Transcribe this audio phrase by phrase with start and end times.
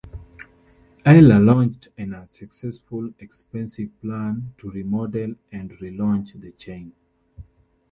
[1.05, 6.91] Eyler launched an unsuccessful, expensive plan to remodel and re-launch the chain.